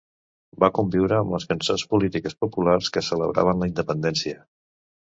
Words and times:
Va 0.63 0.69
conviure 0.77 1.17
amb 1.25 1.35
les 1.35 1.45
cançons 1.51 1.85
polítiques 1.93 2.39
populars 2.47 2.93
que 2.97 3.07
celebraven 3.13 3.65
la 3.65 3.73
independència. 3.75 4.47